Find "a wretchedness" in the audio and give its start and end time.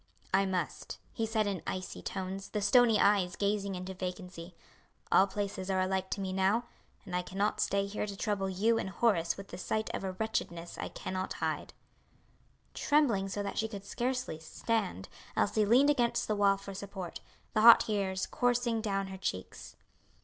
10.03-10.79